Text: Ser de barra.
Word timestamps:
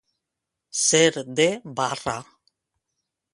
Ser 0.83 1.23
de 1.41 1.47
barra. 1.81 2.17